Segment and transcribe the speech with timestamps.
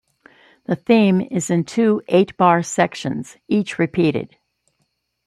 [0.65, 4.35] The theme is in two eight-bar sections, each repeated.